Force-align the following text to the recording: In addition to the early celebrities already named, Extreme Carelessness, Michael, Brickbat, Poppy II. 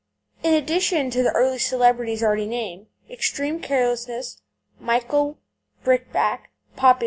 In 0.41 0.55
addition 0.55 1.11
to 1.11 1.21
the 1.21 1.31
early 1.33 1.59
celebrities 1.59 2.23
already 2.23 2.47
named, 2.47 2.87
Extreme 3.07 3.59
Carelessness, 3.61 4.41
Michael, 4.79 5.37
Brickbat, 5.83 6.47
Poppy 6.75 6.97
II. 6.97 6.99